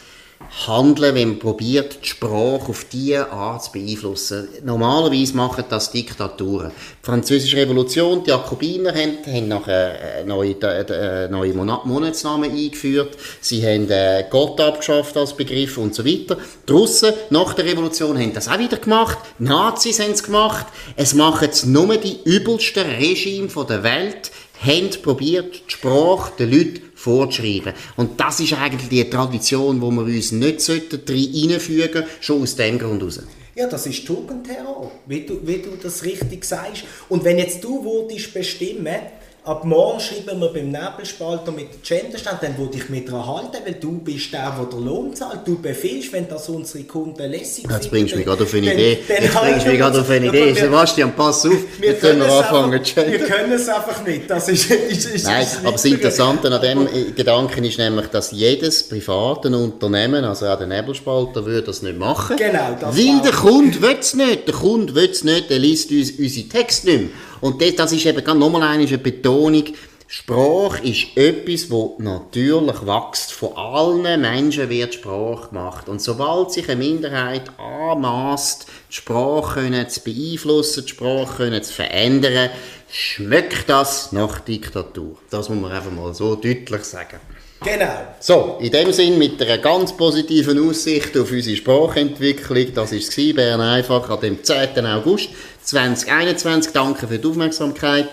handeln, 0.66 1.14
wenn 1.14 1.28
man 1.30 1.38
probiert, 1.38 1.98
die 2.02 2.08
Sprache 2.08 2.68
auf 2.68 2.86
diese 2.90 3.30
Art 3.30 3.64
zu 3.64 3.72
beeinflussen. 3.72 4.48
Normalerweise 4.64 5.36
machen 5.36 5.64
das 5.68 5.90
Diktaturen. 5.90 6.70
Die 6.70 7.06
Französische 7.06 7.56
Revolution, 7.56 8.22
die 8.22 8.30
Jakobiner 8.30 8.94
haben, 8.94 9.18
haben 9.26 9.48
nachher 9.48 10.18
einen 10.18 10.28
neuen, 10.28 10.60
äh, 10.62 11.28
neuen 11.28 11.56
Monatsnamen 11.56 12.50
eingeführt. 12.50 13.16
Sie 13.40 13.66
haben 13.66 13.90
äh, 13.90 14.24
Gott 14.30 14.60
abgeschafft 14.60 15.16
als 15.16 15.34
Begriff 15.34 15.76
und 15.76 15.94
so 15.94 16.04
weiter. 16.04 16.36
Die 16.68 16.72
Russen 16.72 17.12
nach 17.30 17.54
der 17.54 17.64
Revolution 17.64 18.18
haben 18.18 18.32
das 18.32 18.48
auch 18.48 18.58
wieder 18.58 18.76
gemacht. 18.76 19.18
Die 19.38 19.44
Nazis 19.44 20.00
haben 20.00 20.12
es 20.12 20.22
gemacht. 20.22 20.66
Es 20.96 21.14
machen 21.14 21.48
es 21.50 21.64
nur 21.64 21.96
die 21.96 22.20
übelsten 22.24 22.86
Regime 22.86 23.48
der 23.68 23.82
Welt 23.82 24.30
haben 24.64 24.90
probiert, 25.02 25.62
die 25.68 25.72
Sprache 25.72 26.32
den 26.38 26.50
Leuten 26.50 26.82
vorzuschreiben. 27.04 27.74
Und 27.96 28.18
das 28.18 28.40
ist 28.40 28.54
eigentlich 28.54 28.88
die 28.88 29.08
Tradition, 29.10 29.80
wo 29.80 29.90
wir 29.90 30.04
uns 30.04 30.32
nicht 30.32 30.68
reinfügen 30.68 31.58
sollten, 31.58 32.04
schon 32.20 32.42
aus 32.42 32.56
dem 32.56 32.78
Grund 32.78 33.00
heraus. 33.00 33.20
Ja, 33.54 33.68
das 33.68 33.86
ist 33.86 34.04
Tugendterror, 34.04 34.90
wie 35.06 35.20
du, 35.20 35.38
wie 35.46 35.58
du 35.58 35.76
das 35.80 36.02
richtig 36.04 36.44
sagst. 36.44 36.84
Und 37.08 37.22
wenn 37.24 37.38
jetzt 37.38 37.62
du 37.62 37.84
würdest 37.84 38.34
bestimmen, 38.34 38.96
ab 39.44 39.64
morgen 39.64 40.00
schreiben 40.00 40.40
wir 40.40 40.48
beim 40.48 40.70
Nebelspalter 40.70 41.52
mit 41.52 41.68
der 41.88 41.98
Genderstand, 41.98 42.42
dann 42.42 42.56
würde 42.56 42.78
ich 42.78 42.88
mich 42.88 43.04
daran 43.04 43.26
halten, 43.26 43.58
weil 43.64 43.74
du 43.74 43.98
bist 43.98 44.32
der, 44.32 44.50
der 44.58 44.64
den 44.66 44.84
Lohn 44.86 45.14
zahlt. 45.14 45.40
Du 45.44 45.60
befiehlst, 45.60 46.12
wenn 46.14 46.26
das 46.28 46.48
unsere 46.48 46.84
Kunden 46.84 47.30
lässig 47.30 47.64
sind. 47.64 47.70
Jetzt 47.70 47.90
bringst 47.90 48.14
du 48.14 48.16
mich 48.16 48.26
gerade 48.26 48.42
auf 48.42 48.54
eine 48.54 48.72
Idee. 48.72 48.98
Dann, 49.06 49.22
Jetzt 49.22 49.34
bringst 49.34 49.66
du 49.66 49.70
mich 49.70 49.78
gerade 49.78 50.00
auf 50.00 50.10
eine 50.10 50.26
Idee. 50.26 50.54
Sebastian, 50.54 51.12
pass 51.14 51.44
auf, 51.44 51.52
wir 51.78 51.94
können 51.94 52.20
wir 52.20 52.32
anfangen 52.32 52.82
zu 52.82 52.96
Wir 52.96 53.18
können 53.18 53.52
es 53.52 53.68
einfach 53.68 54.04
nicht. 54.06 54.30
Das 54.30 54.48
ist, 54.48 54.70
ist, 54.70 55.06
ist 55.06 55.26
Nein, 55.26 55.46
aber 55.62 55.72
das 55.72 55.84
Interessante 55.84 56.50
an 56.50 56.62
dem 56.62 57.14
Gedanken 57.14 57.64
ist 57.64 57.78
nämlich, 57.78 58.06
dass 58.06 58.30
jedes 58.30 58.88
private 58.88 59.54
Unternehmen, 59.54 60.24
also 60.24 60.46
auch 60.46 60.56
der 60.56 60.66
Nebelspalter, 60.66 61.44
würde 61.44 61.66
das 61.66 61.82
nicht 61.82 61.98
machen. 61.98 62.36
Genau. 62.36 62.76
Das 62.80 62.96
weil 62.96 63.20
der 63.22 63.32
Kunde 63.32 63.82
will 63.82 63.96
es 64.00 64.14
nicht. 64.14 64.46
Der 64.46 64.54
Kunde 64.54 64.94
will 64.94 65.10
es 65.10 65.22
nicht, 65.22 65.50
der 65.50 65.58
liest 65.58 65.90
uns 65.90 66.12
unsere 66.12 66.48
Texte 66.48 66.86
nicht 66.86 67.00
mehr. 67.00 67.10
Und 67.44 67.60
das, 67.60 67.74
das 67.74 67.92
ist 67.92 68.06
eben 68.06 68.38
nochmal 68.38 68.62
eine 68.62 68.86
Betonung. 68.96 69.64
Sprache 70.06 70.82
ist 70.82 71.14
etwas, 71.14 71.70
wo 71.70 71.94
natürlich 71.98 72.86
wächst. 72.86 73.32
Von 73.32 73.54
allen 73.54 74.18
Menschen 74.22 74.70
wird 74.70 74.94
Sprache 74.94 75.48
gemacht. 75.50 75.86
Und 75.90 76.00
sobald 76.00 76.52
sich 76.52 76.66
eine 76.70 76.82
Minderheit 76.82 77.50
anmaßt, 77.58 78.66
die 78.88 78.94
Sprache 78.94 79.86
zu 79.88 80.00
beeinflussen, 80.00 80.86
die 80.86 80.88
Sprache 80.88 81.60
zu 81.60 81.70
verändern, 81.70 82.48
schmeckt 82.90 83.68
das 83.68 84.12
nach 84.12 84.38
Diktatur. 84.38 85.18
Das 85.28 85.50
muss 85.50 85.60
man 85.60 85.72
einfach 85.72 85.92
mal 85.92 86.14
so 86.14 86.36
deutlich 86.36 86.84
sagen. 86.84 87.20
Genau. 87.62 87.92
So, 88.20 88.58
in 88.60 88.70
dem 88.70 88.92
Sinn 88.92 89.18
mit 89.18 89.40
einer 89.40 89.58
ganz 89.58 89.96
positiven 89.96 90.68
Aussicht 90.68 91.16
auf 91.16 91.30
unsere 91.30 91.56
Sprachentwicklung, 91.56 92.74
das 92.74 92.92
war 92.92 92.98
es, 92.98 93.34
Bern 93.34 93.60
einfach, 93.60 94.20
dem 94.20 94.42
10. 94.42 94.84
August 94.84 95.30
2021. 95.62 96.72
Danke 96.72 97.06
für 97.06 97.18
die 97.18 97.26
Aufmerksamkeit. 97.26 98.08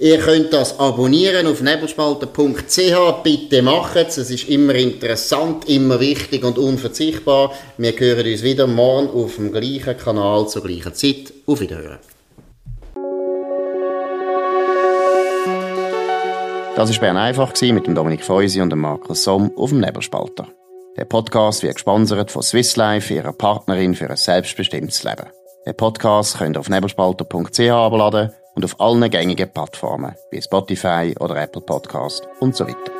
Ihr 0.00 0.18
könnt 0.18 0.52
das 0.52 0.78
abonnieren 0.78 1.46
auf 1.48 1.60
nebelspalter.ch. 1.60 3.22
Bitte 3.24 3.62
macht 3.62 3.96
es. 3.96 4.16
Es 4.16 4.30
ist 4.30 4.48
immer 4.48 4.76
interessant, 4.76 5.68
immer 5.68 5.98
wichtig 5.98 6.44
und 6.44 6.56
unverzichtbar. 6.56 7.52
Wir 7.78 7.98
hören 7.98 8.26
uns 8.26 8.42
wieder 8.44 8.68
morgen 8.68 9.10
auf 9.10 9.36
dem 9.36 9.50
gleichen 9.50 9.96
Kanal 9.96 10.48
zur 10.48 10.62
gleichen 10.62 10.94
Zeit. 10.94 11.32
Auf 11.46 11.60
Wiederhören. 11.60 11.98
Das 16.78 16.92
war 16.92 17.00
Bern 17.00 17.16
einfach 17.16 17.60
mit 17.60 17.88
Dominik 17.88 18.22
Feusi 18.22 18.60
und 18.60 18.72
Markus 18.76 19.24
Somm 19.24 19.50
auf 19.56 19.70
dem 19.70 19.80
Nebelspalter. 19.80 20.46
Der 20.96 21.06
Podcast 21.06 21.64
wird 21.64 21.74
gesponsert 21.74 22.30
von 22.30 22.40
Swiss 22.40 22.76
Life, 22.76 23.12
ihrer 23.12 23.32
Partnerin 23.32 23.96
für 23.96 24.08
ein 24.08 24.16
selbstbestimmtes 24.16 25.02
Leben. 25.02 25.26
Den 25.66 25.76
Podcast 25.76 26.38
könnt 26.38 26.56
ihr 26.56 26.60
auf 26.60 26.68
nebelspalter.ch 26.68 27.60
abladen 27.68 28.30
und 28.54 28.64
auf 28.64 28.80
allen 28.80 29.10
gängigen 29.10 29.52
Plattformen 29.52 30.14
wie 30.30 30.40
Spotify 30.40 31.16
oder 31.18 31.42
Apple 31.42 31.62
Podcast 31.62 32.28
und 32.38 32.54
so 32.54 32.64
weiter. 32.64 32.92